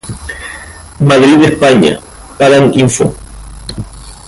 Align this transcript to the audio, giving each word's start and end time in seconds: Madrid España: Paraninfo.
Madrid 0.99 1.43
España: 1.43 1.99
Paraninfo. 2.35 3.15